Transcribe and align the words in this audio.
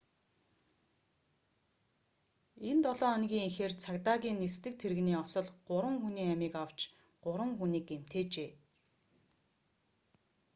энэ 2.69 2.81
долоо 2.85 3.11
хоногийн 3.13 3.47
эхээр 3.49 3.73
цагдаагийн 3.83 4.39
нисдэг 4.39 4.73
тэрэгний 4.81 5.17
осол 5.23 5.47
гурван 5.67 5.97
хүний 6.03 6.27
амийг 6.33 6.53
авч 6.65 6.79
гурван 7.23 7.51
хүнийг 7.59 7.85
гэмтээжээ 7.89 8.49